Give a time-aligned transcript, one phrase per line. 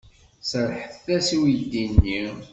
[0.49, 2.21] Serrḥet-as i uydi-nni.